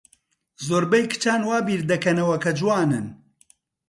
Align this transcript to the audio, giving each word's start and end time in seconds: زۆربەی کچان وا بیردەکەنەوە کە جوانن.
زۆربەی 0.67 1.05
کچان 1.11 1.41
وا 1.49 1.57
بیردەکەنەوە 1.67 2.37
کە 2.43 2.51
جوانن. 2.59 3.07